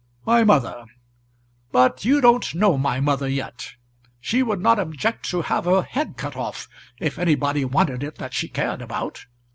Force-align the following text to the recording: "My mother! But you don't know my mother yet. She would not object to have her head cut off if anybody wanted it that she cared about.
"My 0.25 0.43
mother! 0.43 0.85
But 1.71 2.05
you 2.05 2.21
don't 2.21 2.55
know 2.55 2.75
my 2.75 2.99
mother 2.99 3.29
yet. 3.29 3.75
She 4.19 4.41
would 4.41 4.59
not 4.59 4.79
object 4.79 5.29
to 5.29 5.43
have 5.43 5.65
her 5.65 5.83
head 5.83 6.17
cut 6.17 6.35
off 6.35 6.67
if 6.99 7.19
anybody 7.19 7.63
wanted 7.65 8.01
it 8.01 8.15
that 8.15 8.33
she 8.33 8.47
cared 8.47 8.81
about. 8.81 9.27